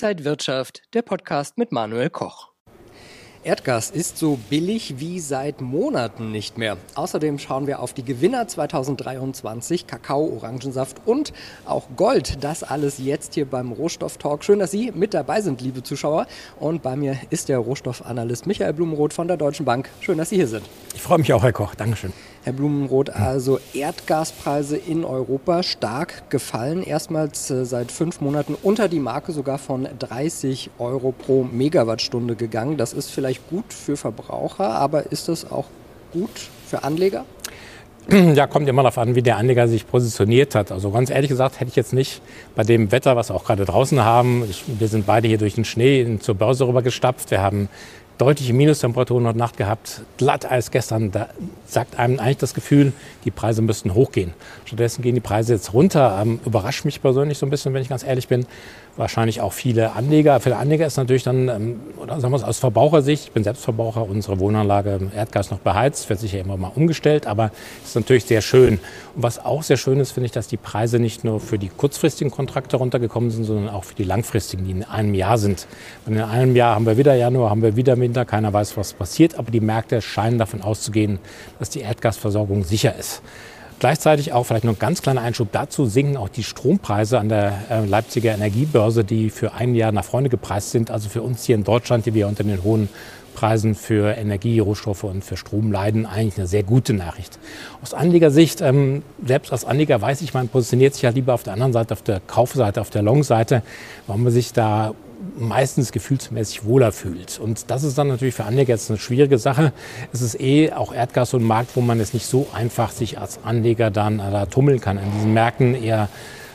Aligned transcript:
Inside 0.00 0.24
Wirtschaft, 0.24 0.82
der 0.94 1.02
Podcast 1.02 1.58
mit 1.58 1.72
Manuel 1.72 2.08
Koch. 2.08 2.52
Erdgas 3.42 3.90
ist 3.90 4.16
so 4.16 4.38
billig 4.48 5.00
wie 5.00 5.18
seit 5.18 5.60
Monaten 5.60 6.30
nicht 6.30 6.56
mehr. 6.56 6.76
Außerdem 6.94 7.40
schauen 7.40 7.66
wir 7.66 7.80
auf 7.80 7.94
die 7.94 8.04
Gewinner 8.04 8.46
2023, 8.46 9.88
Kakao, 9.88 10.32
Orangensaft 10.36 10.98
und 11.04 11.32
auch 11.64 11.88
Gold. 11.96 12.44
Das 12.44 12.62
alles 12.62 12.98
jetzt 12.98 13.34
hier 13.34 13.46
beim 13.46 13.72
Rohstofftalk. 13.72 14.44
Schön, 14.44 14.60
dass 14.60 14.70
Sie 14.70 14.92
mit 14.92 15.14
dabei 15.14 15.40
sind, 15.40 15.60
liebe 15.62 15.82
Zuschauer. 15.82 16.28
Und 16.60 16.80
bei 16.82 16.94
mir 16.94 17.16
ist 17.30 17.48
der 17.48 17.58
Rohstoffanalyst 17.58 18.46
Michael 18.46 18.74
Blumenroth 18.74 19.12
von 19.12 19.26
der 19.26 19.36
Deutschen 19.36 19.64
Bank. 19.64 19.90
Schön, 20.00 20.18
dass 20.18 20.28
Sie 20.28 20.36
hier 20.36 20.46
sind. 20.46 20.64
Ich 20.94 21.02
freue 21.02 21.18
mich 21.18 21.32
auch, 21.32 21.42
Herr 21.42 21.52
Koch. 21.52 21.74
Dankeschön. 21.74 22.12
Herr 22.48 22.54
Blumenroth, 22.54 23.10
also 23.10 23.60
Erdgaspreise 23.74 24.78
in 24.78 25.04
Europa 25.04 25.62
stark 25.62 26.30
gefallen, 26.30 26.82
erstmals 26.82 27.50
äh, 27.50 27.66
seit 27.66 27.92
fünf 27.92 28.22
Monaten 28.22 28.56
unter 28.62 28.88
die 28.88 29.00
Marke 29.00 29.32
sogar 29.32 29.58
von 29.58 29.86
30 29.98 30.70
Euro 30.78 31.12
pro 31.12 31.44
Megawattstunde 31.44 32.36
gegangen. 32.36 32.78
Das 32.78 32.94
ist 32.94 33.10
vielleicht 33.10 33.50
gut 33.50 33.74
für 33.74 33.98
Verbraucher, 33.98 34.70
aber 34.70 35.12
ist 35.12 35.28
das 35.28 35.50
auch 35.50 35.66
gut 36.14 36.30
für 36.66 36.84
Anleger? 36.84 37.26
Ja, 38.10 38.46
kommt 38.46 38.66
immer 38.66 38.80
darauf 38.80 38.96
an, 38.96 39.14
wie 39.14 39.20
der 39.20 39.36
Anleger 39.36 39.68
sich 39.68 39.86
positioniert 39.86 40.54
hat. 40.54 40.72
Also 40.72 40.90
ganz 40.90 41.10
ehrlich 41.10 41.28
gesagt 41.28 41.60
hätte 41.60 41.68
ich 41.68 41.76
jetzt 41.76 41.92
nicht 41.92 42.22
bei 42.56 42.62
dem 42.62 42.90
Wetter, 42.90 43.14
was 43.14 43.28
wir 43.28 43.34
auch 43.34 43.44
gerade 43.44 43.66
draußen 43.66 44.02
haben, 44.02 44.44
ich, 44.48 44.64
wir 44.66 44.88
sind 44.88 45.04
beide 45.04 45.28
hier 45.28 45.36
durch 45.36 45.56
den 45.56 45.66
Schnee 45.66 46.16
zur 46.18 46.34
Börse 46.34 46.66
rüber 46.66 46.80
gestapft. 46.80 47.30
Wir 47.30 47.42
haben 47.42 47.68
deutliche 48.18 48.52
Minustemperaturen 48.52 49.26
heute 49.26 49.38
Nacht 49.38 49.56
gehabt, 49.56 50.02
Glatteis 50.16 50.70
gestern. 50.70 51.12
Da 51.12 51.28
sagt 51.66 51.98
einem 51.98 52.18
eigentlich 52.18 52.38
das 52.38 52.52
Gefühl, 52.52 52.92
die 53.24 53.30
Preise 53.30 53.62
müssten 53.62 53.94
hochgehen. 53.94 54.34
Stattdessen 54.64 55.02
gehen 55.02 55.14
die 55.14 55.20
Preise 55.20 55.54
jetzt 55.54 55.72
runter. 55.72 56.18
Ähm, 56.20 56.40
überrascht 56.44 56.84
mich 56.84 57.00
persönlich 57.00 57.38
so 57.38 57.46
ein 57.46 57.50
bisschen, 57.50 57.72
wenn 57.74 57.82
ich 57.82 57.88
ganz 57.88 58.02
ehrlich 58.02 58.28
bin. 58.28 58.46
Wahrscheinlich 58.98 59.40
auch 59.40 59.52
viele 59.52 59.92
Anleger. 59.92 60.40
Für 60.40 60.56
Anleger 60.56 60.84
ist 60.84 60.96
natürlich 60.96 61.22
dann, 61.22 61.48
ähm, 61.48 61.80
oder 61.98 62.20
sagen 62.20 62.32
wir 62.32 62.36
es 62.36 62.42
aus 62.42 62.58
Verbrauchersicht, 62.58 63.26
ich 63.26 63.30
bin 63.30 63.44
Selbstverbraucher, 63.44 64.02
unsere 64.02 64.40
Wohnanlage 64.40 64.98
Erdgas 65.14 65.52
noch 65.52 65.60
beheizt, 65.60 66.10
wird 66.10 66.18
sicher 66.18 66.40
immer 66.40 66.56
mal 66.56 66.72
umgestellt, 66.74 67.24
aber 67.28 67.52
ist 67.84 67.94
natürlich 67.94 68.24
sehr 68.24 68.40
schön. 68.40 68.80
Und 69.14 69.22
was 69.22 69.38
auch 69.38 69.62
sehr 69.62 69.76
schön 69.76 70.00
ist, 70.00 70.10
finde 70.10 70.26
ich, 70.26 70.32
dass 70.32 70.48
die 70.48 70.56
Preise 70.56 70.98
nicht 70.98 71.22
nur 71.22 71.38
für 71.38 71.60
die 71.60 71.68
kurzfristigen 71.68 72.32
Kontrakte 72.32 72.76
runtergekommen 72.76 73.30
sind, 73.30 73.44
sondern 73.44 73.68
auch 73.68 73.84
für 73.84 73.94
die 73.94 74.02
langfristigen, 74.02 74.64
die 74.64 74.72
in 74.72 74.82
einem 74.82 75.14
Jahr 75.14 75.38
sind. 75.38 75.68
Und 76.04 76.14
in 76.14 76.20
einem 76.20 76.56
Jahr 76.56 76.74
haben 76.74 76.84
wir 76.84 76.96
wieder 76.96 77.14
Januar, 77.14 77.50
haben 77.50 77.62
wir 77.62 77.76
wieder 77.76 78.00
Winter, 78.00 78.24
keiner 78.24 78.52
weiß, 78.52 78.76
was 78.76 78.94
passiert, 78.94 79.38
aber 79.38 79.52
die 79.52 79.60
Märkte 79.60 80.02
scheinen 80.02 80.38
davon 80.38 80.60
auszugehen, 80.60 81.20
dass 81.60 81.70
die 81.70 81.82
Erdgasversorgung 81.82 82.64
sicher 82.64 82.96
ist. 82.98 83.22
Gleichzeitig 83.78 84.32
auch 84.32 84.44
vielleicht 84.44 84.64
noch 84.64 84.72
ein 84.72 84.78
ganz 84.78 85.02
kleiner 85.02 85.20
Einschub 85.20 85.52
dazu, 85.52 85.86
sinken 85.86 86.16
auch 86.16 86.28
die 86.28 86.42
Strompreise 86.42 87.18
an 87.20 87.28
der 87.28 87.52
äh, 87.70 87.84
Leipziger 87.84 88.34
Energiebörse, 88.34 89.04
die 89.04 89.30
für 89.30 89.52
ein 89.52 89.76
Jahr 89.76 89.92
nach 89.92 90.04
vorne 90.04 90.28
gepreist 90.28 90.72
sind. 90.72 90.90
Also 90.90 91.08
für 91.08 91.22
uns 91.22 91.44
hier 91.44 91.54
in 91.54 91.62
Deutschland, 91.62 92.04
die 92.04 92.14
wir 92.14 92.26
unter 92.26 92.42
den 92.42 92.64
hohen 92.64 92.88
Preisen 93.36 93.76
für 93.76 94.16
Energie, 94.16 94.58
Rohstoffe 94.58 95.04
und 95.04 95.22
für 95.22 95.36
Strom 95.36 95.70
leiden, 95.70 96.06
eigentlich 96.06 96.38
eine 96.38 96.48
sehr 96.48 96.64
gute 96.64 96.92
Nachricht. 96.92 97.38
Aus 97.80 97.94
Anlegersicht, 97.94 98.60
ähm, 98.62 99.04
selbst 99.24 99.52
als 99.52 99.64
Anleger 99.64 100.00
weiß 100.00 100.22
ich, 100.22 100.34
man 100.34 100.48
positioniert 100.48 100.94
sich 100.94 101.04
ja 101.04 101.10
lieber 101.10 101.34
auf 101.34 101.44
der 101.44 101.52
anderen 101.52 101.72
Seite, 101.72 101.94
auf 101.94 102.02
der 102.02 102.18
Kaufseite, 102.18 102.80
auf 102.80 102.90
der 102.90 103.02
Long-Seite, 103.02 103.62
warum 104.08 104.24
man 104.24 104.32
sich 104.32 104.52
da 104.52 104.92
meistens 105.38 105.92
gefühlsmäßig 105.92 106.64
wohler 106.64 106.92
fühlt. 106.92 107.38
Und 107.38 107.70
das 107.70 107.82
ist 107.82 107.98
dann 107.98 108.08
natürlich 108.08 108.34
für 108.34 108.44
Anleger 108.44 108.70
jetzt 108.70 108.90
eine 108.90 108.98
schwierige 108.98 109.38
Sache. 109.38 109.72
Es 110.12 110.20
ist 110.20 110.40
eh 110.40 110.72
auch 110.72 110.92
Erdgas 110.92 111.30
so 111.30 111.38
ein 111.38 111.42
Markt, 111.42 111.76
wo 111.76 111.80
man 111.80 112.00
es 112.00 112.14
nicht 112.14 112.26
so 112.26 112.46
einfach 112.52 112.90
sich 112.90 113.18
als 113.18 113.40
Anleger 113.44 113.90
dann 113.90 114.18
da 114.18 114.46
tummeln 114.46 114.80
kann. 114.80 114.98
In 114.98 115.12
diesen 115.12 115.34
Märkten 115.34 115.74
eher 115.74 116.08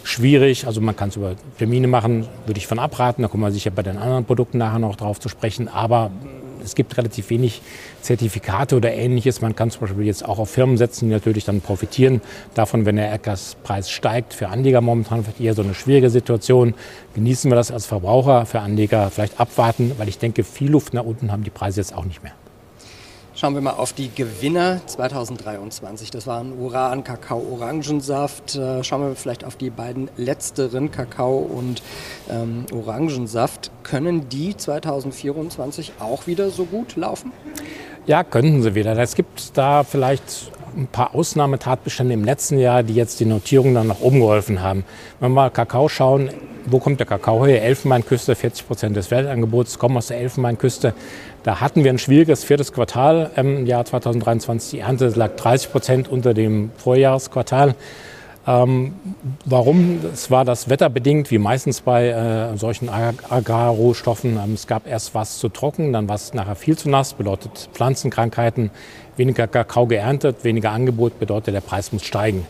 schwierig. 0.04 0.68
Also 0.68 0.82
man 0.82 0.96
kann 0.96 1.10
es 1.10 1.16
über 1.16 1.36
Termine 1.58 1.88
machen, 1.88 2.28
würde 2.46 2.58
ich 2.58 2.68
von 2.68 2.80
abraten. 2.80 3.22
Da 3.22 3.28
kommen 3.28 3.44
wir 3.44 3.52
sicher 3.52 3.72
bei 3.72 3.84
den 3.84 3.98
anderen 3.98 4.26
Produkten 4.26 4.58
nachher 4.58 4.80
noch 4.80 4.96
drauf 4.96 5.20
zu 5.20 5.30
sprechen. 5.30 5.68
Aber 5.68 6.12
es 6.64 6.76
gibt 6.76 6.98
relativ 6.98 7.30
wenig 7.30 7.62
Zertifikate 8.02 8.76
oder 8.76 8.94
ähnliches. 8.94 9.42
Man 9.42 9.56
kann 9.56 9.72
zum 9.72 9.82
Beispiel 9.82 10.06
jetzt 10.06 10.26
auch 10.26 10.40
auf 10.40 10.50
Firmen 10.50 10.78
setzen, 10.78 11.08
die 11.08 11.14
natürlich 11.14 11.46
dann 11.46 11.62
profitieren 11.62 12.22
davon, 12.54 12.86
wenn 12.86 12.96
der 12.96 13.10
Erdgaspreis 13.10 13.90
steigt. 13.90 14.34
Für 14.34 14.50
Anleger 14.50 14.82
momentan 14.82 15.24
vielleicht 15.24 15.42
eher 15.42 15.54
so 15.54 15.62
eine 15.62 15.74
schwierige 15.74 16.10
Situation. 16.10 16.74
Genießen 17.16 17.50
wir 17.52 17.56
das 17.56 17.72
als 17.72 17.86
Verbraucher, 17.86 18.46
für 18.46 18.60
Anleger 18.60 19.10
vielleicht 19.10 19.40
abwarten, 19.40 19.94
weil 19.98 20.08
ich 20.08 20.18
denke, 20.18 20.44
viel 20.44 20.72
Luft 20.72 20.94
nach 20.94 21.04
unten 21.04 21.32
haben 21.32 21.44
die 21.44 21.50
Preise 21.50 21.82
jetzt 21.82 21.96
auch 21.96 22.06
nicht 22.06 22.24
mehr. 22.24 22.34
Schauen 23.44 23.56
wir 23.56 23.62
mal 23.62 23.72
auf 23.72 23.92
die 23.92 24.08
Gewinner 24.08 24.80
2023. 24.86 26.12
Das 26.12 26.28
waren 26.28 26.58
Uran, 26.58 27.04
Kakao, 27.04 27.46
Orangensaft. 27.52 28.56
Äh, 28.56 28.86
schauen 28.86 29.02
wir 29.02 29.16
vielleicht 29.18 29.44
auf 29.44 29.58
die 29.58 29.70
beiden 29.70 30.10
letzteren, 30.16 30.92
Kakao 30.92 31.40
und 31.40 31.84
ähm, 32.30 32.66
Orangensaft. 32.72 33.70
Können 33.84 34.30
die 34.30 34.56
2024 34.56 35.92
auch 36.00 36.26
wieder 36.26 36.52
so 36.52 36.64
gut 36.64 36.96
laufen? 36.96 37.34
Ja, 38.06 38.24
könnten 38.24 38.64
sie 38.64 38.76
wieder. 38.76 38.98
Es 38.98 39.14
gibt 39.14 39.58
da 39.58 39.84
vielleicht 39.84 40.50
ein 40.78 40.88
paar 40.88 41.14
Ausnahmetatbestände 41.14 42.14
im 42.14 42.24
letzten 42.24 42.58
Jahr, 42.60 42.82
die 42.82 42.96
jetzt 42.96 43.20
die 43.20 43.26
Notierung 43.26 43.74
dann 43.74 43.88
nach 43.88 44.00
oben 44.00 44.22
geholfen 44.22 44.62
haben. 44.62 44.86
Wenn 45.20 45.32
wir 45.32 45.36
mal 45.36 45.50
Kakao 45.50 45.90
schauen, 45.90 46.30
wo 46.66 46.80
kommt 46.80 47.00
der 47.00 47.08
Kakao 47.08 47.46
her? 47.46 47.64
Elfenbeinküste, 47.64 48.36
40 48.36 48.68
Prozent 48.68 48.96
des 48.96 49.12
Weltangebots 49.12 49.80
kommen 49.80 49.98
aus 49.98 50.08
der 50.08 50.20
Elfenbeinküste. 50.20 50.94
Da 51.44 51.60
hatten 51.60 51.84
wir 51.84 51.92
ein 51.92 52.00
schwieriges 52.00 52.44
viertes 52.44 52.72
Quartal 52.72 53.32
im 53.36 53.66
Jahr 53.66 53.86
2023. 53.86 54.72
Die 54.72 54.80
Ernte 54.80 55.08
lag 55.10 55.36
30 55.36 55.72
Prozent 55.72 56.08
unter 56.08 56.34
dem 56.34 56.72
Vorjahresquartal. 56.78 57.76
Ähm, 58.46 58.94
warum? 59.46 60.00
Es 60.14 60.30
war 60.30 60.44
das 60.44 60.70
wetterbedingt, 60.70 61.32
wie 61.32 61.38
meistens 61.38 61.80
bei 61.80 62.10
äh, 62.10 62.58
solchen 62.58 62.90
Agrarrohstoffen. 62.90 64.38
Ähm, 64.38 64.54
es 64.54 64.68
gab 64.68 64.86
erst 64.86 65.16
was 65.16 65.38
zu 65.40 65.48
trocken, 65.48 65.94
dann 65.94 66.10
war 66.10 66.16
es 66.16 66.34
nachher 66.34 66.56
viel 66.56 66.78
zu 66.78 66.90
nass, 66.90 67.14
bedeutet 67.14 67.70
Pflanzenkrankheiten, 67.74 68.70
weniger 69.16 69.48
Kakao 69.48 69.88
geerntet, 69.88 70.44
weniger 70.44 70.72
Angebot, 70.72 71.20
bedeutet 71.20 71.54
der 71.54 71.62
Preis 71.62 71.94
muss 71.94 72.04
steigen. 72.04 72.46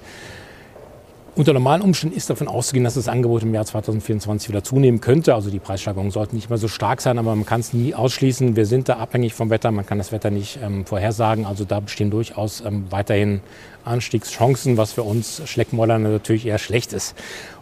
Unter 1.35 1.53
normalen 1.53 1.81
Umständen 1.81 2.15
ist 2.15 2.29
davon 2.29 2.47
auszugehen, 2.47 2.83
dass 2.83 2.93
das 2.93 3.07
Angebot 3.07 3.41
im 3.41 3.55
Jahr 3.55 3.65
2024 3.65 4.49
wieder 4.49 4.63
zunehmen 4.63 5.01
könnte. 5.01 5.33
Also 5.33 5.49
die 5.49 5.57
Preissteigerungen 5.57 6.11
sollten 6.11 6.35
nicht 6.35 6.49
mehr 6.49 6.59
so 6.59 6.67
stark 6.67 7.01
sein, 7.01 7.17
aber 7.17 7.35
man 7.35 7.43
kann 7.43 7.59
es 7.59 7.73
nie 7.73 7.95
ausschließen. 7.95 8.55
Wir 8.55 8.67
sind 8.67 8.87
da 8.87 8.97
abhängig 8.97 9.33
vom 9.33 9.49
Wetter, 9.49 9.71
man 9.71 9.83
kann 9.83 9.97
das 9.97 10.11
Wetter 10.11 10.29
nicht 10.29 10.59
ähm, 10.61 10.85
vorhersagen. 10.85 11.47
Also 11.47 11.65
da 11.65 11.79
bestehen 11.79 12.11
durchaus 12.11 12.61
ähm, 12.61 12.85
weiterhin 12.91 13.41
Anstiegschancen, 13.83 14.77
was 14.77 14.93
für 14.93 15.01
uns 15.01 15.41
Schleckmollern 15.45 16.03
natürlich 16.03 16.45
eher 16.45 16.59
schlecht 16.59 16.93
ist. 16.93 17.15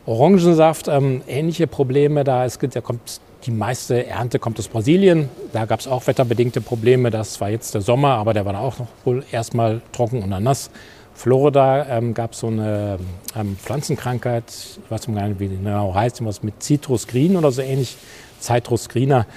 Orangensaft, 0.05 0.89
ähm, 0.89 1.21
ähnliche 1.25 1.65
Probleme. 1.65 2.25
Da 2.25 2.43
es 2.43 2.59
gibt, 2.59 2.75
da 2.75 2.81
kommt 2.81 3.21
die 3.45 3.51
meiste 3.51 4.05
Ernte 4.05 4.38
kommt 4.38 4.59
aus 4.59 4.67
Brasilien. 4.67 5.29
Da 5.53 5.63
gab 5.63 5.79
es 5.79 5.88
auch 5.88 6.05
wetterbedingte 6.07 6.59
Probleme. 6.59 7.09
Das 7.09 7.39
war 7.39 7.49
jetzt 7.49 7.73
der 7.73 7.81
Sommer, 7.81 8.15
aber 8.15 8.33
der 8.33 8.45
war 8.45 8.51
da 8.51 8.59
auch 8.59 8.79
noch 8.79 8.88
wohl 9.05 9.23
erstmal 9.31 9.81
trocken 9.93 10.21
und 10.21 10.29
dann 10.29 10.43
nass. 10.43 10.69
Florida 11.21 11.85
ähm, 11.87 12.15
gab 12.15 12.31
es 12.31 12.39
so 12.39 12.47
eine 12.47 12.97
ähm, 13.35 13.55
Pflanzenkrankheit, 13.55 14.45
ich 14.49 14.89
weiß 14.89 15.07
nicht, 15.07 15.39
wie 15.39 15.49
die 15.49 15.57
genau 15.57 15.93
heißt, 15.93 16.25
was 16.25 16.41
mit 16.41 16.63
Citrus 16.63 17.05
Green 17.05 17.35
oder 17.35 17.51
so 17.51 17.61
ähnlich, 17.61 17.95
Citrus 18.39 18.89
Greener 18.89 19.27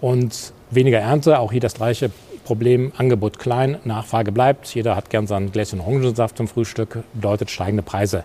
und 0.00 0.52
weniger 0.70 1.00
Ernte, 1.00 1.40
auch 1.40 1.50
hier 1.50 1.60
das 1.60 1.74
gleiche 1.74 2.12
Problem, 2.44 2.92
Angebot 2.96 3.40
klein, 3.40 3.78
Nachfrage 3.82 4.30
bleibt, 4.30 4.72
jeder 4.72 4.94
hat 4.94 5.10
gern 5.10 5.26
sein 5.26 5.50
Gläschen 5.50 5.80
Orangensaft 5.80 6.36
zum 6.36 6.46
Frühstück, 6.46 7.02
bedeutet 7.12 7.50
steigende 7.50 7.82
Preise. 7.82 8.22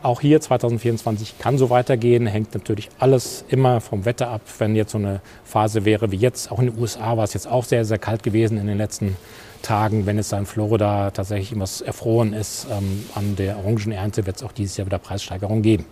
Auch 0.00 0.20
hier 0.20 0.40
2024 0.40 1.38
kann 1.38 1.58
so 1.58 1.70
weitergehen, 1.70 2.26
hängt 2.26 2.54
natürlich 2.54 2.88
alles 3.00 3.44
immer 3.48 3.80
vom 3.80 4.04
Wetter 4.04 4.28
ab. 4.30 4.42
Wenn 4.58 4.76
jetzt 4.76 4.92
so 4.92 4.98
eine 4.98 5.20
Phase 5.44 5.84
wäre 5.84 6.12
wie 6.12 6.16
jetzt, 6.16 6.52
auch 6.52 6.60
in 6.60 6.66
den 6.66 6.78
USA 6.78 7.16
war 7.16 7.24
es 7.24 7.34
jetzt 7.34 7.48
auch 7.48 7.64
sehr, 7.64 7.84
sehr 7.84 7.98
kalt 7.98 8.22
gewesen 8.22 8.58
in 8.58 8.68
den 8.68 8.78
letzten 8.78 9.16
Tagen, 9.62 10.06
wenn 10.06 10.16
es 10.16 10.28
da 10.28 10.38
in 10.38 10.46
Florida 10.46 11.10
tatsächlich 11.10 11.58
was 11.58 11.80
erfroren 11.80 12.32
ist 12.32 12.68
ähm, 12.70 13.06
an 13.16 13.34
der 13.34 13.58
Orangenernte, 13.58 14.24
wird 14.24 14.36
es 14.36 14.44
auch 14.44 14.52
dieses 14.52 14.76
Jahr 14.76 14.86
wieder 14.86 14.98
Preissteigerungen 14.98 15.62
geben. 15.62 15.84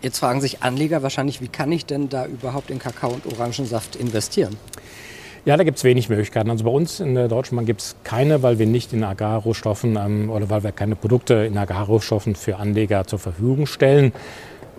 Jetzt 0.00 0.18
fragen 0.18 0.40
sich 0.40 0.62
Anleger 0.62 1.02
wahrscheinlich, 1.02 1.42
wie 1.42 1.48
kann 1.48 1.70
ich 1.72 1.84
denn 1.84 2.08
da 2.08 2.24
überhaupt 2.24 2.70
in 2.70 2.78
Kakao 2.78 3.10
und 3.10 3.26
Orangensaft 3.26 3.96
investieren? 3.96 4.56
Ja, 5.46 5.56
da 5.56 5.64
gibt 5.64 5.78
es 5.78 5.84
wenig 5.84 6.10
Möglichkeiten. 6.10 6.50
Also 6.50 6.64
bei 6.64 6.70
uns 6.70 7.00
in 7.00 7.14
der 7.14 7.26
Deutschen 7.26 7.56
Bank 7.56 7.66
gibt 7.66 7.80
es 7.80 7.96
keine, 8.04 8.42
weil 8.42 8.58
wir 8.58 8.66
nicht 8.66 8.92
in 8.92 9.02
Agrarrohstoffen 9.02 9.96
ähm, 9.96 10.30
oder 10.30 10.50
weil 10.50 10.62
wir 10.64 10.72
keine 10.72 10.96
Produkte 10.96 11.34
in 11.34 11.56
Agrarrohstoffen 11.56 12.34
für 12.34 12.56
Anleger 12.56 13.06
zur 13.06 13.18
Verfügung 13.18 13.64
stellen. 13.64 14.12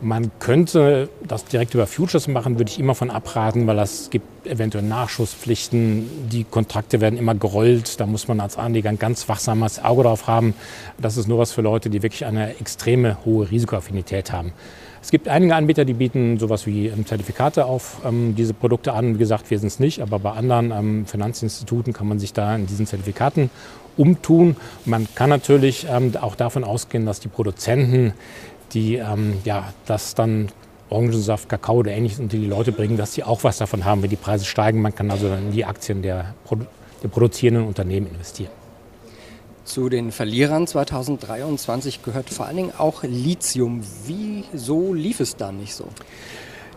Man 0.03 0.31
könnte 0.39 1.09
das 1.23 1.45
direkt 1.45 1.73
über 1.73 1.87
Futures 1.87 2.27
machen, 2.27 2.59
würde 2.59 2.71
ich 2.71 2.79
immer 2.79 2.95
von 2.95 3.09
abraten, 3.09 3.65
weil 3.65 3.79
es 3.79 4.09
gibt 4.11 4.47
eventuell 4.47 4.83
Nachschusspflichten. 4.83 6.29
Die 6.29 6.43
Kontrakte 6.43 7.01
werden 7.01 7.17
immer 7.17 7.35
gerollt. 7.35 7.99
Da 7.99 8.05
muss 8.05 8.27
man 8.27 8.39
als 8.39 8.57
Anleger 8.57 8.89
ein 8.89 8.99
ganz 8.99 9.29
wachsames 9.29 9.83
Auge 9.83 10.03
drauf 10.03 10.27
haben. 10.27 10.53
Das 10.99 11.17
ist 11.17 11.27
nur 11.27 11.39
was 11.39 11.51
für 11.51 11.61
Leute, 11.61 11.89
die 11.89 12.03
wirklich 12.03 12.25
eine 12.25 12.57
extreme 12.59 13.17
hohe 13.25 13.49
Risikoaffinität 13.49 14.31
haben. 14.31 14.53
Es 15.01 15.09
gibt 15.09 15.27
einige 15.27 15.55
Anbieter, 15.55 15.83
die 15.83 15.93
bieten 15.93 16.37
sowas 16.37 16.67
wie 16.67 16.87
ähm, 16.87 17.05
Zertifikate 17.05 17.65
auf 17.65 18.01
ähm, 18.05 18.35
diese 18.35 18.53
Produkte 18.53 18.93
an. 18.93 19.15
Wie 19.15 19.19
gesagt, 19.19 19.49
wir 19.49 19.57
sind 19.57 19.67
es 19.67 19.79
nicht, 19.79 19.99
aber 20.01 20.19
bei 20.19 20.31
anderen 20.31 20.71
ähm, 20.71 21.05
Finanzinstituten 21.07 21.91
kann 21.91 22.07
man 22.07 22.19
sich 22.19 22.33
da 22.33 22.55
in 22.55 22.67
diesen 22.67 22.85
Zertifikaten 22.85 23.49
umtun. 23.97 24.55
Man 24.85 25.07
kann 25.15 25.29
natürlich 25.29 25.87
ähm, 25.89 26.13
auch 26.21 26.35
davon 26.35 26.63
ausgehen, 26.63 27.05
dass 27.05 27.19
die 27.19 27.29
Produzenten 27.29 28.13
die 28.73 28.95
ähm, 28.95 29.33
ja, 29.43 29.73
das 29.85 30.15
dann 30.15 30.49
Orangensaft, 30.89 31.49
Kakao 31.49 31.77
oder 31.77 31.91
ähnliches 31.91 32.19
unter 32.19 32.37
die 32.37 32.45
Leute 32.45 32.71
bringen, 32.71 32.97
dass 32.97 33.13
sie 33.13 33.23
auch 33.23 33.43
was 33.43 33.57
davon 33.57 33.85
haben, 33.85 34.03
wenn 34.03 34.09
die 34.09 34.17
Preise 34.17 34.45
steigen. 34.45 34.81
Man 34.81 34.93
kann 34.93 35.09
also 35.09 35.29
dann 35.29 35.47
in 35.47 35.51
die 35.51 35.65
Aktien 35.65 36.01
der, 36.01 36.35
der 37.01 37.07
produzierenden 37.07 37.65
Unternehmen 37.65 38.07
investieren. 38.07 38.60
Zu 39.63 39.89
den 39.89 40.11
Verlierern 40.11 40.65
2023 40.65 42.03
gehört 42.03 42.29
vor 42.29 42.47
allen 42.47 42.57
Dingen 42.57 42.73
auch 42.77 43.03
Lithium. 43.03 43.81
Wieso 44.05 44.93
lief 44.93 45.19
es 45.19 45.35
da 45.35 45.51
nicht 45.51 45.75
so? 45.75 45.85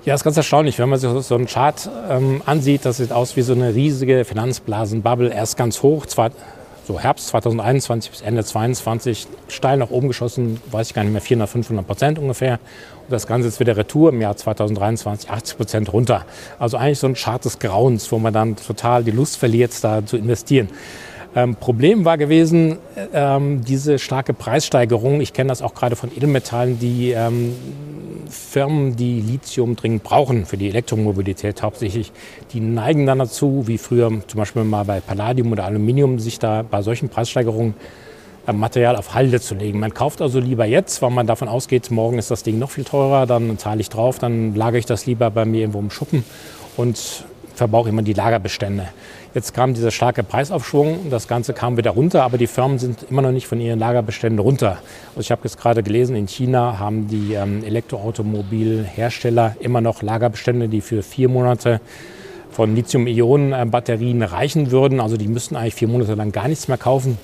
Ja, 0.05 0.15
ist 0.15 0.23
ganz 0.23 0.37
erstaunlich, 0.37 0.79
wenn 0.79 0.91
man 0.91 0.99
sich 0.99 1.11
so 1.25 1.35
einen 1.35 1.47
Chart 1.47 1.89
ähm, 2.11 2.43
ansieht. 2.45 2.85
Das 2.85 2.99
sieht 2.99 3.11
aus 3.11 3.37
wie 3.37 3.43
so 3.43 3.55
eine 3.55 3.75
riesige 3.75 4.27
Finanzblasenbubble. 4.27 5.33
Erst 5.33 5.57
ganz 5.57 5.83
hoch, 5.83 6.05
zwar 6.05 6.31
so 6.87 7.01
Herbst 7.01 7.29
2021 7.29 8.11
bis 8.11 8.21
Ende 8.21 8.45
2022 8.45 9.27
steil 9.49 9.79
nach 9.79 9.89
oben 9.89 10.09
geschossen, 10.09 10.61
weiß 10.71 10.89
ich 10.89 10.95
gar 10.95 11.05
nicht 11.05 11.13
mehr, 11.13 11.23
400, 11.23 11.49
500 11.49 11.87
Prozent 11.87 12.19
ungefähr. 12.19 12.55
Und 13.05 13.13
das 13.13 13.27
Ganze 13.27 13.49
ist 13.49 13.61
wieder 13.61 13.79
Retour 13.79 14.11
im 14.11 14.21
Jahr 14.21 14.37
2023 14.37 15.31
80 15.31 15.57
Prozent 15.57 15.93
runter. 15.93 16.27
Also 16.59 16.77
eigentlich 16.77 16.99
so 16.99 17.07
ein 17.07 17.15
Chart 17.15 17.43
des 17.43 17.59
Grauens, 17.59 18.13
wo 18.13 18.19
man 18.19 18.35
dann 18.35 18.57
total 18.57 19.05
die 19.05 19.11
Lust 19.11 19.39
verliert, 19.39 19.73
da 19.83 20.05
zu 20.05 20.19
investieren. 20.19 20.69
Ähm, 21.37 21.57
Problem 21.57 22.05
war 22.05 22.17
gewesen, 22.17 22.79
ähm, 23.13 23.65
diese 23.65 23.99
starke 23.99 24.35
Preissteigerung. 24.35 25.21
Ich 25.21 25.33
kenne 25.33 25.49
das 25.49 25.63
auch 25.63 25.75
gerade 25.75 25.97
von 25.97 26.11
Edelmetallen, 26.15 26.79
die 26.79 27.11
ähm, 27.11 27.55
Firmen, 28.29 28.97
die 28.97 29.21
Lithium 29.21 29.77
dringend 29.77 30.05
brauchen 30.05 30.47
für 30.47 30.57
die 30.57 30.69
Elektromobilität 30.69 31.63
hauptsächlich, 31.63 32.13
die 32.53 32.61
neigen 32.61 33.07
dann 33.07 33.19
dazu, 33.19 33.65
wie 33.67 33.79
früher 33.79 34.11
zum 34.27 34.39
Beispiel 34.39 34.65
mal 34.65 34.85
bei 34.85 35.01
Palladium 35.01 35.53
oder 35.53 35.65
Aluminium, 35.65 36.19
sich 36.19 36.39
da 36.39 36.63
bei 36.63 36.83
solchen 36.83 37.09
Preissteigerungen 37.09 37.75
Material 38.53 38.97
auf 38.97 39.15
Halde 39.15 39.41
zu 39.41 39.55
legen. 39.55 39.81
Man 39.81 39.95
kauft 39.95 40.21
also 40.21 40.39
lieber 40.39 40.67
jetzt, 40.67 41.01
weil 41.01 41.11
man 41.11 41.27
davon 41.27 41.49
ausgeht, 41.49 41.91
morgen 41.91 42.19
ist 42.19 42.31
das 42.31 42.43
Ding 42.43 42.59
noch 42.59 42.71
viel 42.71 42.85
teurer, 42.85 43.27
dann 43.27 43.57
zahle 43.59 43.81
ich 43.81 43.89
drauf, 43.89 44.19
dann 44.19 44.55
lagere 44.55 44.79
ich 44.79 44.87
das 44.87 45.07
lieber 45.07 45.31
bei 45.31 45.47
mir 45.47 45.61
irgendwo 45.61 45.79
im 45.79 45.91
Schuppen 45.91 46.25
und 46.77 47.25
verbrauche 47.55 47.89
immer 47.89 48.03
die 48.03 48.13
Lagerbestände. 48.13 48.89
Jetzt 49.35 49.53
kam 49.55 49.75
dieser 49.75 49.91
starke 49.91 50.23
Preisaufschwung, 50.23 51.11
das 51.11 51.27
Ganze 51.27 51.55
kam 51.55 51.77
wieder 51.77 51.91
runter, 51.91 52.23
aber 52.23 52.39
die 52.39 52.47
Firmen 52.47 52.79
sind 52.79 53.07
immer 53.11 53.23
noch 53.23 53.33
nicht 53.33 53.47
von 53.47 53.61
ihren 53.61 53.79
Lagerbeständen 53.79 54.39
runter. 54.39 54.79
Also 55.11 55.21
ich 55.21 55.31
habe 55.31 55.43
jetzt 55.45 55.59
gerade 55.59 55.83
gelesen, 55.83 56.15
in 56.15 56.29
China 56.29 56.79
haben 56.79 57.09
die 57.09 57.35
ähm, 57.35 57.65
Elektroautomobilhersteller 57.65 59.57
immer 59.61 59.81
noch 59.81 60.03
Lagerbestände, 60.03 60.69
die 60.69 60.81
für 60.81 61.03
vier 61.03 61.29
Monate 61.29 61.81
von 62.51 62.77
Lithium-Ionen-Batterien 62.77 64.23
reichen 64.23 64.71
würden. 64.71 65.01
Also 65.01 65.17
die 65.17 65.27
müssten 65.27 65.57
eigentlich 65.57 65.75
vier 65.75 65.89
Monate 65.89 66.15
lang 66.15 66.31
gar 66.31 66.47
nichts 66.47 66.69
mehr 66.69 66.79
kaufen. 66.79 67.19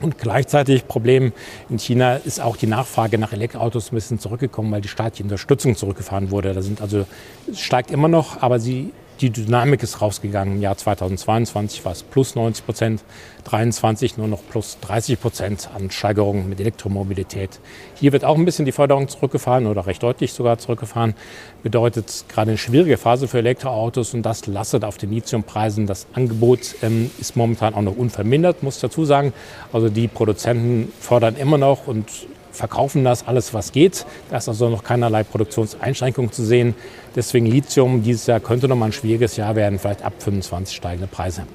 Und 0.00 0.18
gleichzeitig 0.18 0.88
Problem 0.88 1.32
in 1.68 1.78
China 1.78 2.16
ist 2.16 2.40
auch 2.40 2.56
die 2.56 2.66
Nachfrage 2.66 3.18
nach 3.18 3.32
Elektroautos 3.32 3.92
ein 3.92 3.94
bisschen 3.94 4.18
zurückgekommen, 4.18 4.70
weil 4.72 4.80
die 4.80 4.88
staatliche 4.88 5.22
Unterstützung 5.22 5.76
zurückgefahren 5.76 6.30
wurde. 6.30 6.54
Da 6.54 6.62
sind 6.62 6.80
also 6.80 7.04
es 7.50 7.60
steigt 7.60 7.90
immer 7.90 8.08
noch, 8.08 8.42
aber 8.42 8.58
sie 8.58 8.92
die 9.22 9.30
Dynamik 9.30 9.82
ist 9.84 10.00
rausgegangen. 10.00 10.56
Im 10.56 10.62
Jahr 10.62 10.76
2022 10.76 11.84
war 11.84 11.92
es 11.92 12.02
plus 12.02 12.34
90 12.34 12.66
Prozent, 12.66 13.00
2023 13.44 14.18
nur 14.18 14.26
noch 14.26 14.40
plus 14.50 14.78
30 14.80 15.20
Prozent 15.20 15.70
an 15.74 15.90
Steigerungen 15.90 16.48
mit 16.48 16.60
Elektromobilität. 16.60 17.60
Hier 17.94 18.12
wird 18.12 18.24
auch 18.24 18.36
ein 18.36 18.44
bisschen 18.44 18.64
die 18.64 18.72
Förderung 18.72 19.08
zurückgefahren 19.08 19.66
oder 19.66 19.86
recht 19.86 20.02
deutlich 20.02 20.32
sogar 20.32 20.58
zurückgefahren. 20.58 21.14
Bedeutet 21.62 22.24
gerade 22.28 22.50
eine 22.50 22.58
schwierige 22.58 22.98
Phase 22.98 23.28
für 23.28 23.38
Elektroautos 23.38 24.12
und 24.12 24.22
das 24.22 24.46
lastet 24.46 24.84
auf 24.84 24.98
den 24.98 25.12
Lithiumpreisen. 25.12 25.86
Das 25.86 26.06
Angebot 26.14 26.74
ähm, 26.82 27.10
ist 27.20 27.36
momentan 27.36 27.74
auch 27.74 27.82
noch 27.82 27.96
unvermindert, 27.96 28.64
muss 28.64 28.76
ich 28.76 28.82
dazu 28.82 29.04
sagen. 29.04 29.32
Also 29.72 29.88
die 29.88 30.08
Produzenten 30.08 30.92
fördern 30.98 31.36
immer 31.36 31.58
noch 31.58 31.86
und 31.86 32.08
verkaufen 32.52 33.04
das 33.04 33.26
alles, 33.26 33.52
was 33.54 33.72
geht. 33.72 34.06
Da 34.30 34.36
ist 34.36 34.48
also 34.48 34.68
noch 34.68 34.84
keinerlei 34.84 35.24
Produktionseinschränkung 35.24 36.30
zu 36.30 36.44
sehen. 36.44 36.74
Deswegen 37.16 37.46
Lithium 37.46 38.02
dieses 38.02 38.26
Jahr 38.26 38.40
könnte 38.40 38.68
noch 38.68 38.76
mal 38.76 38.86
ein 38.86 38.92
schwieriges 38.92 39.36
Jahr 39.36 39.56
werden, 39.56 39.78
vielleicht 39.78 40.02
ab 40.02 40.14
25 40.18 40.76
steigende 40.76 41.06
Preise. 41.06 41.46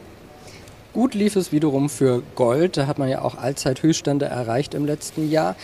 Gut 0.94 1.14
lief 1.14 1.36
es 1.36 1.52
wiederum 1.52 1.90
für 1.90 2.24
Gold. 2.36 2.78
Da 2.78 2.88
hat 2.88 2.98
man 2.98 3.08
ja 3.08 3.22
auch 3.22 3.38
Allzeithöchststände 3.38 4.26
erreicht 4.26 4.74
im 4.74 4.86
letzten 4.86 5.30
Jahr. 5.30 5.56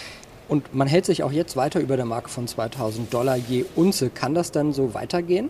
Und 0.47 0.75
man 0.75 0.87
hält 0.87 1.05
sich 1.05 1.23
auch 1.23 1.31
jetzt 1.31 1.55
weiter 1.55 1.79
über 1.79 1.95
der 1.95 2.05
Marke 2.05 2.29
von 2.29 2.47
2000 2.47 3.11
Dollar 3.11 3.35
je 3.35 3.65
Unze. 3.75 4.09
Kann 4.09 4.35
das 4.35 4.51
dann 4.51 4.73
so 4.73 4.93
weitergehen? 4.93 5.49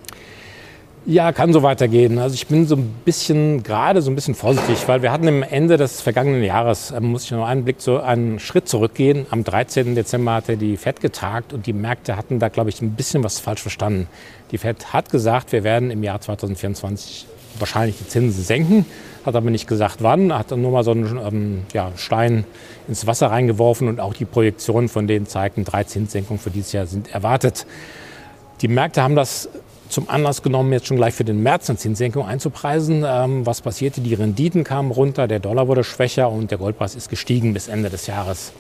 Ja, 1.05 1.33
kann 1.33 1.51
so 1.51 1.63
weitergehen. 1.63 2.17
Also 2.17 2.33
ich 2.33 2.47
bin 2.47 2.65
so 2.65 2.77
ein 2.77 2.89
bisschen, 3.03 3.61
gerade 3.61 4.01
so 4.01 4.09
ein 4.09 4.15
bisschen 4.15 4.35
vorsichtig, 4.35 4.87
weil 4.87 5.01
wir 5.01 5.11
hatten 5.11 5.27
am 5.27 5.43
Ende 5.43 5.75
des 5.75 5.99
vergangenen 5.99 6.41
Jahres, 6.43 6.91
äh, 6.91 7.01
muss 7.01 7.25
ich 7.25 7.31
noch 7.31 7.45
einen 7.45 7.65
Blick 7.65 7.77
so 7.79 7.99
einen 7.99 8.39
Schritt 8.39 8.69
zurückgehen. 8.69 9.25
Am 9.29 9.43
13. 9.43 9.95
Dezember 9.95 10.35
hatte 10.35 10.55
die 10.55 10.77
FED 10.77 11.01
getagt 11.01 11.51
und 11.51 11.67
die 11.67 11.73
Märkte 11.73 12.15
hatten 12.15 12.39
da, 12.39 12.47
glaube 12.47 12.69
ich, 12.69 12.81
ein 12.81 12.91
bisschen 12.91 13.21
was 13.21 13.41
falsch 13.41 13.61
verstanden. 13.61 14.07
Die 14.51 14.57
FED 14.57 14.93
hat 14.93 15.09
gesagt, 15.09 15.51
wir 15.51 15.65
werden 15.65 15.91
im 15.91 16.03
Jahr 16.03 16.21
2024 16.21 17.27
wahrscheinlich 17.59 17.97
die 17.97 18.07
Zinsen 18.07 18.41
senken, 18.41 18.85
hat 19.25 19.35
aber 19.35 19.49
nicht 19.49 19.67
gesagt 19.67 19.97
wann, 19.99 20.33
hat 20.33 20.51
dann 20.51 20.61
nur 20.61 20.71
mal 20.71 20.85
so 20.85 20.91
einen 20.91 21.17
ähm, 21.17 21.61
ja, 21.73 21.91
Stein 21.97 22.45
ins 22.87 23.05
Wasser 23.05 23.27
reingeworfen 23.27 23.89
und 23.89 23.99
auch 23.99 24.13
die 24.13 24.25
Projektionen 24.25 24.87
von 24.87 25.05
denen 25.05 25.27
zeigten, 25.27 25.65
drei 25.65 25.83
Zinssenkungen 25.83 26.39
für 26.39 26.49
dieses 26.49 26.71
Jahr 26.71 26.85
sind 26.85 27.13
erwartet. 27.13 27.65
Die 28.61 28.69
Märkte 28.69 29.03
haben 29.03 29.15
das 29.15 29.49
zum 29.93 30.09
Anlass 30.09 30.41
genommen, 30.41 30.73
jetzt 30.73 30.87
schon 30.87 30.97
gleich 30.97 31.13
für 31.13 31.23
den 31.23 31.43
März 31.43 31.69
eine 31.69 31.77
Zinssenkung 31.77 32.25
einzupreisen. 32.25 33.05
Ähm, 33.07 33.45
was 33.45 33.61
passierte? 33.61 34.01
Die 34.01 34.13
Renditen 34.13 34.63
kamen 34.63 34.91
runter, 34.91 35.27
der 35.27 35.39
Dollar 35.39 35.67
wurde 35.67 35.83
schwächer 35.83 36.31
und 36.31 36.51
der 36.51 36.57
Goldpreis 36.57 36.95
ist 36.95 37.09
gestiegen 37.09 37.53
bis 37.53 37.67
Ende 37.67 37.89
des 37.89 38.07
Jahres. 38.07 38.53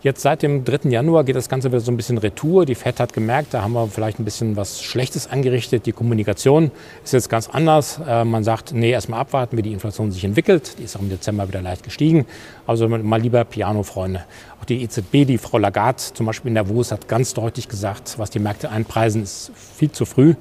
Jetzt 0.00 0.22
seit 0.22 0.42
dem 0.42 0.64
3. 0.64 0.90
Januar 0.90 1.24
geht 1.24 1.34
das 1.34 1.48
Ganze 1.48 1.68
wieder 1.68 1.80
so 1.80 1.90
ein 1.90 1.96
bisschen 1.96 2.18
retour. 2.18 2.64
Die 2.64 2.76
FED 2.76 3.00
hat 3.00 3.12
gemerkt, 3.12 3.52
da 3.52 3.62
haben 3.62 3.72
wir 3.72 3.88
vielleicht 3.88 4.20
ein 4.20 4.24
bisschen 4.24 4.54
was 4.54 4.80
Schlechtes 4.80 5.28
angerichtet. 5.28 5.86
Die 5.86 5.92
Kommunikation 5.92 6.70
ist 7.02 7.12
jetzt 7.12 7.28
ganz 7.28 7.48
anders. 7.48 8.00
Äh, 8.06 8.24
man 8.24 8.44
sagt, 8.44 8.72
nee, 8.72 8.90
erstmal 8.90 9.20
abwarten, 9.20 9.56
wie 9.56 9.62
die 9.62 9.72
Inflation 9.72 10.12
sich 10.12 10.22
entwickelt. 10.22 10.76
Die 10.78 10.84
ist 10.84 10.96
auch 10.96 11.00
im 11.00 11.10
Dezember 11.10 11.48
wieder 11.48 11.60
leicht 11.60 11.82
gestiegen. 11.82 12.26
Also 12.64 12.88
mal 12.88 13.20
lieber 13.20 13.44
Piano-Freunde. 13.44 14.24
Auch 14.60 14.64
die 14.64 14.82
EZB, 14.84 15.26
die 15.26 15.38
Frau 15.38 15.58
Lagarde 15.58 16.00
zum 16.14 16.26
Beispiel 16.26 16.50
in 16.50 16.54
Davos, 16.54 16.92
hat 16.92 17.08
ganz 17.08 17.34
deutlich 17.34 17.68
gesagt, 17.68 18.14
was 18.18 18.30
die 18.30 18.38
Märkte 18.38 18.70
einpreisen, 18.70 19.24
ist 19.24 19.50
viel 19.56 19.90
zu 19.90 20.06
früh. 20.06 20.34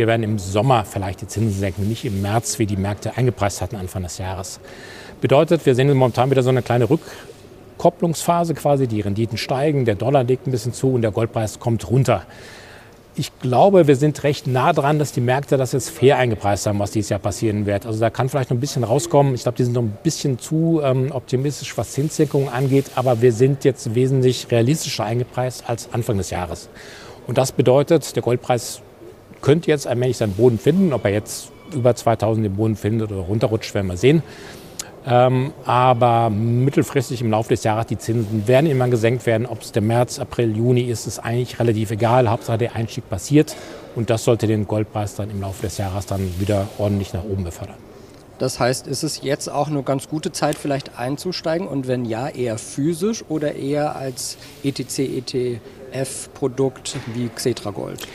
Wir 0.00 0.06
werden 0.06 0.22
im 0.22 0.38
Sommer 0.38 0.86
vielleicht 0.86 1.20
die 1.20 1.26
Zinsen 1.26 1.60
senken, 1.60 1.86
nicht 1.86 2.06
im 2.06 2.22
März, 2.22 2.58
wie 2.58 2.64
die 2.64 2.78
Märkte 2.78 3.18
eingepreist 3.18 3.60
hatten 3.60 3.76
Anfang 3.76 4.02
des 4.02 4.16
Jahres. 4.16 4.58
Bedeutet, 5.20 5.66
wir 5.66 5.74
sehen 5.74 5.94
momentan 5.94 6.30
wieder 6.30 6.42
so 6.42 6.48
eine 6.48 6.62
kleine 6.62 6.88
Rückkopplungsphase 6.88 8.54
quasi. 8.54 8.86
Die 8.86 9.02
Renditen 9.02 9.36
steigen, 9.36 9.84
der 9.84 9.96
Dollar 9.96 10.24
legt 10.24 10.46
ein 10.46 10.52
bisschen 10.52 10.72
zu 10.72 10.94
und 10.94 11.02
der 11.02 11.10
Goldpreis 11.10 11.58
kommt 11.58 11.90
runter. 11.90 12.22
Ich 13.14 13.30
glaube, 13.40 13.88
wir 13.88 13.96
sind 13.96 14.22
recht 14.24 14.46
nah 14.46 14.72
dran, 14.72 14.98
dass 14.98 15.12
die 15.12 15.20
Märkte 15.20 15.58
das 15.58 15.72
jetzt 15.72 15.90
fair 15.90 16.16
eingepreist 16.16 16.66
haben, 16.66 16.78
was 16.78 16.92
dieses 16.92 17.10
Jahr 17.10 17.20
passieren 17.20 17.66
wird. 17.66 17.84
Also 17.84 18.00
da 18.00 18.08
kann 18.08 18.30
vielleicht 18.30 18.48
noch 18.48 18.56
ein 18.56 18.60
bisschen 18.60 18.84
rauskommen. 18.84 19.34
Ich 19.34 19.42
glaube, 19.42 19.58
die 19.58 19.64
sind 19.64 19.74
noch 19.74 19.82
ein 19.82 19.98
bisschen 20.02 20.38
zu 20.38 20.80
ähm, 20.82 21.12
optimistisch, 21.12 21.76
was 21.76 21.90
Zinssenkungen 21.90 22.48
angeht. 22.48 22.86
Aber 22.94 23.20
wir 23.20 23.34
sind 23.34 23.64
jetzt 23.64 23.94
wesentlich 23.94 24.50
realistischer 24.50 25.04
eingepreist 25.04 25.64
als 25.68 25.92
Anfang 25.92 26.16
des 26.16 26.30
Jahres. 26.30 26.70
Und 27.26 27.36
das 27.36 27.52
bedeutet, 27.52 28.16
der 28.16 28.22
Goldpreis 28.22 28.80
könnte 29.42 29.70
jetzt 29.70 29.86
allmählich 29.86 30.16
seinen 30.16 30.34
Boden 30.34 30.58
finden. 30.58 30.92
Ob 30.92 31.04
er 31.04 31.12
jetzt 31.12 31.52
über 31.74 31.94
2000 31.94 32.46
den 32.46 32.56
Boden 32.56 32.76
findet 32.76 33.12
oder 33.12 33.20
runterrutscht, 33.20 33.74
werden 33.74 33.86
wir 33.86 33.96
sehen. 33.96 34.22
Ähm, 35.06 35.52
aber 35.64 36.28
mittelfristig 36.28 37.22
im 37.22 37.30
Laufe 37.30 37.48
des 37.48 37.64
Jahres, 37.64 37.86
die 37.86 37.96
Zinsen 37.96 38.46
werden 38.46 38.70
immer 38.70 38.86
gesenkt 38.88 39.24
werden. 39.24 39.46
Ob 39.46 39.62
es 39.62 39.72
der 39.72 39.80
März, 39.82 40.18
April, 40.18 40.54
Juni 40.56 40.82
ist, 40.82 41.06
ist 41.06 41.20
eigentlich 41.20 41.58
relativ 41.58 41.90
egal. 41.90 42.28
Hauptsache 42.28 42.58
der 42.58 42.76
Einstieg 42.76 43.08
passiert. 43.08 43.56
Und 43.96 44.10
das 44.10 44.24
sollte 44.24 44.46
den 44.46 44.66
Goldpreis 44.66 45.14
dann 45.14 45.30
im 45.30 45.40
Laufe 45.40 45.62
des 45.62 45.78
Jahres 45.78 46.04
dann 46.06 46.38
wieder 46.38 46.68
ordentlich 46.78 47.14
nach 47.14 47.24
oben 47.24 47.44
befördern. 47.44 47.76
Das 48.38 48.60
heißt, 48.60 48.86
ist 48.86 49.02
es 49.02 49.22
jetzt 49.22 49.48
auch 49.48 49.68
eine 49.68 49.82
ganz 49.82 50.08
gute 50.08 50.32
Zeit, 50.32 50.56
vielleicht 50.56 50.98
einzusteigen? 50.98 51.66
Und 51.66 51.88
wenn 51.88 52.06
ja, 52.06 52.28
eher 52.28 52.58
physisch 52.58 53.24
oder 53.28 53.54
eher 53.54 53.96
als 53.96 54.36
ETC-ETF-Produkt 54.64 56.96
wie 57.14 57.28
Xetra 57.28 57.70
Gold? 57.70 58.06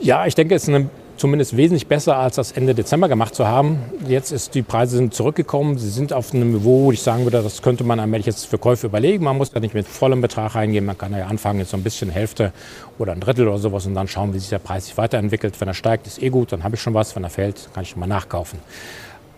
Ja, 0.00 0.26
ich 0.26 0.36
denke, 0.36 0.54
es 0.54 0.62
ist 0.62 0.68
eine, 0.68 0.88
zumindest 1.16 1.56
wesentlich 1.56 1.88
besser, 1.88 2.16
als 2.16 2.36
das 2.36 2.52
Ende 2.52 2.72
Dezember 2.72 3.08
gemacht 3.08 3.34
zu 3.34 3.48
haben. 3.48 3.80
Jetzt 4.06 4.30
ist 4.30 4.54
die 4.54 4.62
Preise 4.62 4.96
sind 4.96 5.12
zurückgekommen. 5.12 5.76
Sie 5.76 5.90
sind 5.90 6.12
auf 6.12 6.32
einem 6.32 6.52
Niveau, 6.52 6.84
wo 6.84 6.92
ich 6.92 7.02
sagen 7.02 7.24
würde, 7.24 7.42
das 7.42 7.62
könnte 7.62 7.82
man 7.82 7.98
allmählich 7.98 8.26
jetzt 8.26 8.46
für 8.46 8.58
Käufe 8.58 8.86
überlegen. 8.86 9.24
Man 9.24 9.36
muss 9.36 9.50
da 9.50 9.58
nicht 9.58 9.74
mit 9.74 9.88
vollem 9.88 10.20
Betrag 10.20 10.54
reingehen. 10.54 10.84
Man 10.84 10.96
kann 10.96 11.12
ja 11.12 11.26
anfangen, 11.26 11.58
jetzt 11.58 11.70
so 11.70 11.76
ein 11.76 11.82
bisschen 11.82 12.10
Hälfte 12.10 12.52
oder 12.96 13.10
ein 13.10 13.18
Drittel 13.18 13.48
oder 13.48 13.58
sowas 13.58 13.86
und 13.86 13.94
dann 13.94 14.06
schauen, 14.06 14.32
wie 14.34 14.38
sich 14.38 14.50
der 14.50 14.60
Preis 14.60 14.86
sich 14.86 14.96
weiterentwickelt. 14.96 15.60
Wenn 15.60 15.66
er 15.66 15.74
steigt, 15.74 16.06
ist 16.06 16.22
eh 16.22 16.28
gut, 16.28 16.52
dann 16.52 16.62
habe 16.62 16.76
ich 16.76 16.80
schon 16.80 16.94
was. 16.94 17.16
Wenn 17.16 17.24
er 17.24 17.30
fällt, 17.30 17.68
kann 17.74 17.82
ich 17.82 17.96
mal 17.96 18.06
nachkaufen. 18.06 18.60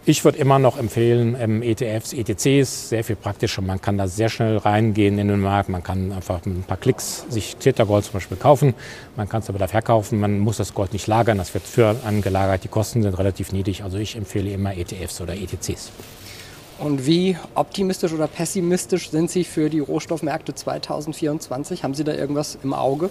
Ich 0.06 0.24
würde 0.24 0.38
immer 0.38 0.58
noch 0.58 0.78
empfehlen, 0.78 1.36
ähm, 1.38 1.62
ETFs, 1.62 2.14
ETCs, 2.14 2.88
sehr 2.88 3.04
viel 3.04 3.16
praktischer. 3.16 3.60
Man 3.60 3.82
kann 3.82 3.98
da 3.98 4.08
sehr 4.08 4.30
schnell 4.30 4.56
reingehen 4.56 5.18
in 5.18 5.28
den 5.28 5.40
Markt. 5.40 5.68
Man 5.68 5.82
kann 5.82 6.10
einfach 6.10 6.42
mit 6.46 6.56
ein 6.56 6.62
paar 6.62 6.78
Klicks 6.78 7.26
sich 7.28 7.58
Zeta-Gold 7.58 8.06
zum 8.06 8.14
Beispiel 8.14 8.38
kaufen. 8.38 8.74
Man 9.16 9.28
kann 9.28 9.42
es 9.42 9.50
aber 9.50 9.58
da 9.58 9.66
verkaufen. 9.66 10.18
Man 10.18 10.38
muss 10.38 10.56
das 10.56 10.72
Gold 10.72 10.94
nicht 10.94 11.06
lagern. 11.06 11.36
Das 11.36 11.52
wird 11.52 11.64
für 11.64 11.96
angelagert. 12.06 12.64
Die 12.64 12.68
Kosten 12.68 13.02
sind 13.02 13.18
relativ 13.18 13.52
niedrig. 13.52 13.84
Also 13.84 13.98
ich 13.98 14.16
empfehle 14.16 14.50
immer 14.50 14.74
ETFs 14.74 15.20
oder 15.20 15.34
ETCs. 15.34 15.92
Und 16.80 17.04
wie 17.04 17.36
optimistisch 17.54 18.10
oder 18.14 18.26
pessimistisch 18.26 19.10
sind 19.10 19.30
Sie 19.30 19.44
für 19.44 19.68
die 19.68 19.80
Rohstoffmärkte 19.80 20.54
2024? 20.54 21.84
Haben 21.84 21.92
Sie 21.92 22.04
da 22.04 22.14
irgendwas 22.14 22.56
im 22.62 22.72
Auge? 22.72 23.10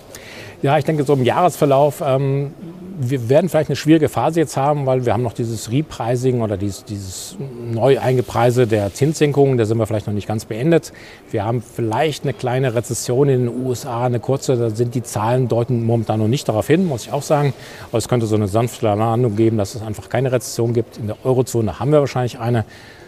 Ja, 0.64 0.80
ich 0.80 0.86
denke, 0.86 1.04
so 1.04 1.14
im 1.14 1.24
Jahresverlauf, 1.24 2.02
ähm, 2.04 2.52
wir 3.02 3.30
werden 3.30 3.50
vielleicht 3.50 3.70
eine 3.70 3.78
schwierige 3.78 4.10
Phase 4.10 4.42
jetzt 4.42 4.58
haben, 4.58 4.86
weil 4.86 5.06
wir 5.06 5.14
haben 5.14 5.24
noch 5.24 5.32
dieses 5.32 5.72
Repricing 5.72 6.42
oder 6.42 6.58
dieses, 6.58 6.84
dieses 6.84 7.38
neu 7.72 7.98
eingepreise 7.98 8.68
der 8.68 8.94
Zinssenkungen, 8.94 9.58
da 9.58 9.64
sind 9.64 9.78
wir 9.78 9.88
vielleicht 9.88 10.08
noch 10.08 10.14
nicht 10.14 10.28
ganz 10.28 10.44
beendet. 10.44 10.92
Wir 11.32 11.46
haben 11.46 11.62
vielleicht 11.62 12.24
eine 12.24 12.34
kleine 12.34 12.76
Rezession 12.76 13.30
in 13.30 13.46
den 13.46 13.66
USA, 13.66 14.06
eine 14.06 14.20
kurze, 14.20 14.58
da 14.58 14.70
sind 14.70 14.96
die 14.96 15.04
Zahlen 15.04 15.48
deuten 15.48 15.86
momentan 15.86 16.20
noch 16.20 16.28
nicht 16.28 16.50
darauf 16.50 16.68
hin, 16.68 16.86
muss 16.86 17.06
ich 17.06 17.14
auch 17.14 17.24
sagen. 17.24 17.54
Aber 17.88 18.00
es 18.00 18.10
könnte 18.10 18.26
so 18.26 18.36
eine 18.36 18.50
sanfte 18.50 18.88
Landung 18.88 19.38
geben, 19.38 19.58
dass 19.58 19.76
es 19.76 19.82
einfach 19.82 20.10
keine 20.10 20.34
Rezession 20.34 20.74
gibt. 20.74 20.98
In 20.98 21.08
der 21.08 21.16
Eurozone 21.24 21.80
haben 21.80 21.94
wir 21.94 22.02
wahrscheinlich 22.02 22.40
eine 22.40 22.66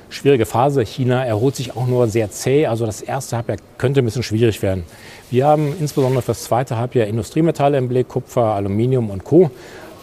schwierige 0.10 0.46
Phase. 0.46 0.84
China 0.86 1.26
erholt 1.26 1.56
sich 1.56 1.76
auch 1.76 1.88
nur 1.88 2.08
sehr 2.08 2.32
zäh. 2.32 2.66
Also 2.66 2.86
das 2.86 3.02
erste 3.02 3.38
Halbjahr 3.38 3.58
könnte 3.78 4.02
ein 4.02 4.06
bisschen 4.06 4.24
schwierig 4.24 4.62
werden. 4.62 4.84
Wir 5.30 5.48
haben 5.48 5.74
insbesondere 5.80 6.22
für 6.22 6.32
das 6.32 6.44
zweite 6.44 6.78
Halbjahr 6.78 7.08
Industriemetalle 7.08 7.78
im 7.78 7.88
Blick, 7.88 8.08
Kupfer, 8.08 8.44
Aluminium 8.44 9.10
und 9.10 9.24
Co. 9.24 9.52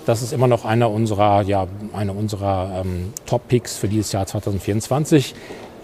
Das 0.09 0.23
ist 0.23 0.33
immer 0.33 0.47
noch 0.47 0.65
einer 0.65 0.91
unserer, 0.91 1.43
ja, 1.43 1.67
eine 1.93 2.15
unserer 2.15 2.81
ähm, 2.81 3.13
Top-Picks 3.27 3.77
für 3.77 3.89
dieses 3.89 4.11
Jahr 4.11 4.25
2024. 4.25 5.35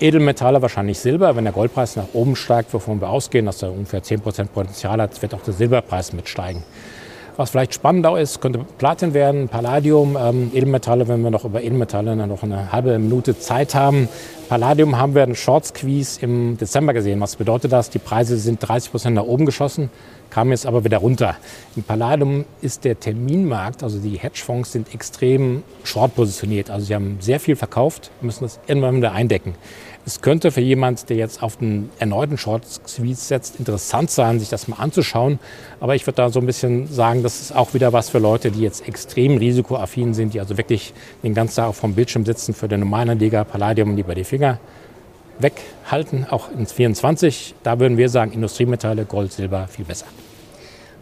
Edelmetalle 0.01 0.63
wahrscheinlich 0.63 0.99
Silber. 0.99 1.37
Wenn 1.37 1.45
der 1.45 1.53
Goldpreis 1.53 1.97
nach 1.97 2.07
oben 2.15 2.35
steigt, 2.35 2.73
wovon 2.73 3.03
wir 3.03 3.11
ausgehen, 3.11 3.45
dass 3.45 3.63
er 3.63 3.71
ungefähr 3.71 4.03
10% 4.03 4.47
Potenzial 4.47 5.03
hat, 5.03 5.21
wird 5.21 5.35
auch 5.35 5.43
der 5.43 5.53
Silberpreis 5.53 6.15
mitsteigen. 6.15 6.63
Was 7.37 7.51
vielleicht 7.51 7.75
spannender 7.75 8.19
ist, 8.19 8.41
könnte 8.41 8.65
Platin 8.79 9.13
werden, 9.13 9.49
Palladium, 9.49 10.17
ähm, 10.19 10.53
Edelmetalle, 10.55 11.07
wenn 11.07 11.21
wir 11.21 11.31
noch 11.31 11.45
über 11.45 11.63
Edelmetalle 11.63 12.17
noch 12.17 12.45
eine 12.45 12.73
halbe 12.73 12.99
Minute 12.99 13.39
Zeit 13.39 13.75
haben. 13.75 14.09
Palladium 14.49 14.97
haben 14.97 15.15
wir 15.15 15.25
einen 15.25 15.35
Short 15.35 15.67
Squeeze 15.67 16.23
im 16.23 16.57
Dezember 16.57 16.95
gesehen. 16.95 17.21
Was 17.21 17.37
bedeutet 17.37 17.73
das? 17.73 17.91
Die 17.91 17.99
Preise 17.99 18.39
sind 18.39 18.61
30 18.61 18.91
Prozent 18.91 19.17
nach 19.17 19.25
oben 19.25 19.45
geschossen, 19.45 19.91
kamen 20.35 20.51
jetzt 20.51 20.67
aber 20.67 20.83
wieder 20.83 20.99
runter. 20.99 21.37
Im 21.77 21.85
Palladium 21.85 22.45
ist 22.61 22.85
der 22.85 22.99
Terminmarkt, 22.99 23.85
also 23.85 24.01
die 24.01 24.19
Hedgefonds 24.19 24.73
sind 24.73 24.93
extrem 24.93 25.63
short 25.85 26.17
positioniert. 26.17 26.71
Also 26.71 26.87
sie 26.87 26.95
haben 26.97 27.19
sehr 27.21 27.39
viel 27.39 27.55
verkauft, 27.55 28.11
müssen 28.21 28.43
das 28.43 28.59
irgendwann 28.67 28.97
wieder 28.97 29.13
eindecken. 29.13 29.55
Es 30.05 30.21
könnte 30.21 30.51
für 30.51 30.61
jemand, 30.61 31.09
der 31.09 31.17
jetzt 31.19 31.41
auf 31.41 31.59
den 31.59 31.89
erneuten 32.01 32.37
Short 32.37 32.67
Squeeze 32.67 33.25
setzt, 33.25 33.61
interessant 33.61 34.11
sein, 34.11 34.41
sich 34.41 34.49
das 34.49 34.67
mal 34.67 34.77
anzuschauen. 34.77 35.39
Aber 35.79 35.95
ich 35.95 36.05
würde 36.05 36.17
da 36.17 36.31
so 36.31 36.41
ein 36.41 36.47
bisschen 36.47 36.89
sagen, 36.89 37.23
das 37.23 37.41
ist 37.41 37.55
auch 37.55 37.73
wieder 37.73 37.93
was 37.93 38.11
für 38.11 38.19
Leute, 38.19 38.51
die 38.51 38.61
jetzt 38.61 38.89
extrem 38.89 39.39
risikoaffin 39.39 40.15
sind, 40.15 40.35
die 40.35 40.41
also 40.41 40.59
wirklich 40.59 40.93
den 41.23 41.33
ganzen 41.33 41.57
Tag 41.57 41.75
vom 41.77 41.95
Bildschirm 41.95 42.27
sitzen 42.27 42.55
für 42.55 42.67
den 42.67 42.81
normalen 42.81 43.21
Liga 43.21 43.45
Palladium 43.45 43.95
lieber 43.95 44.17
die 44.17 44.25
Finger 44.25 44.59
weghalten, 45.39 46.27
auch 46.29 46.51
ins 46.51 46.73
24. 46.73 47.55
Da 47.63 47.79
würden 47.79 47.97
wir 47.97 48.09
sagen, 48.09 48.33
Industriemetalle, 48.33 49.05
Gold, 49.05 49.33
Silber 49.33 49.69
viel 49.69 49.85
besser. 49.85 50.07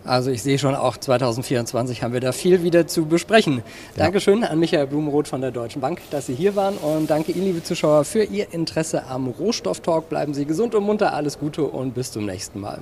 Also 0.04 0.30
ich 0.30 0.42
sehe 0.42 0.58
schon, 0.58 0.74
auch 0.74 0.96
2024 0.96 2.02
haben 2.02 2.12
wir 2.12 2.20
da 2.20 2.32
viel 2.32 2.62
wieder 2.62 2.86
zu 2.86 3.06
besprechen. 3.06 3.62
Ja. 3.96 4.04
Dankeschön 4.04 4.42
an 4.42 4.58
Michael 4.58 4.86
Blumenroth 4.88 5.28
von 5.28 5.40
der 5.40 5.52
Deutschen 5.52 5.80
Bank, 5.80 6.00
dass 6.10 6.26
Sie 6.26 6.34
hier 6.34 6.56
waren 6.56 6.76
und 6.76 7.08
danke 7.08 7.32
Ihnen, 7.32 7.44
liebe 7.44 7.62
Zuschauer, 7.62 8.04
für 8.04 8.24
Ihr 8.24 8.52
Interesse 8.52 9.06
am 9.06 9.28
Rohstofftalk. 9.28 10.08
Bleiben 10.08 10.34
Sie 10.34 10.44
gesund 10.44 10.74
und 10.74 10.84
munter, 10.84 11.12
alles 11.14 11.38
Gute 11.38 11.62
und 11.62 11.94
bis 11.94 12.10
zum 12.10 12.26
nächsten 12.26 12.60
Mal. 12.60 12.80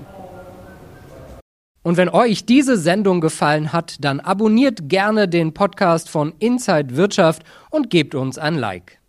Und 1.82 1.96
wenn 1.96 2.10
euch 2.10 2.44
diese 2.44 2.76
Sendung 2.76 3.20
gefallen 3.20 3.72
hat, 3.72 3.96
dann 4.00 4.20
abonniert 4.20 4.88
gerne 4.88 5.28
den 5.28 5.54
Podcast 5.54 6.10
von 6.10 6.34
Inside 6.38 6.96
Wirtschaft 6.96 7.42
und 7.70 7.88
gebt 7.88 8.14
uns 8.14 8.36
ein 8.38 8.54
Like. 8.54 9.00